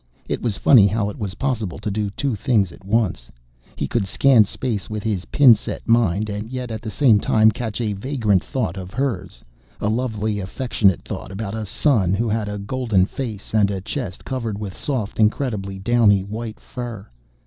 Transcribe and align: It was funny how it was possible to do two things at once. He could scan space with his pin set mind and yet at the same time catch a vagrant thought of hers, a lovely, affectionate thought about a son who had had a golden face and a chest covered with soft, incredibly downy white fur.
It 0.27 0.41
was 0.41 0.57
funny 0.57 0.87
how 0.87 1.11
it 1.11 1.19
was 1.19 1.35
possible 1.35 1.77
to 1.77 1.91
do 1.91 2.09
two 2.09 2.33
things 2.33 2.71
at 2.71 2.83
once. 2.83 3.29
He 3.75 3.87
could 3.87 4.07
scan 4.07 4.45
space 4.45 4.89
with 4.89 5.03
his 5.03 5.25
pin 5.25 5.53
set 5.53 5.87
mind 5.87 6.27
and 6.27 6.49
yet 6.51 6.71
at 6.71 6.81
the 6.81 6.89
same 6.89 7.19
time 7.19 7.51
catch 7.51 7.79
a 7.79 7.93
vagrant 7.93 8.43
thought 8.43 8.77
of 8.77 8.95
hers, 8.95 9.43
a 9.79 9.89
lovely, 9.89 10.39
affectionate 10.39 11.03
thought 11.03 11.31
about 11.31 11.53
a 11.53 11.67
son 11.67 12.15
who 12.15 12.27
had 12.29 12.47
had 12.47 12.55
a 12.55 12.57
golden 12.57 13.05
face 13.05 13.53
and 13.53 13.69
a 13.69 13.79
chest 13.79 14.25
covered 14.25 14.57
with 14.57 14.75
soft, 14.75 15.19
incredibly 15.19 15.77
downy 15.77 16.23
white 16.23 16.59
fur. 16.59 17.07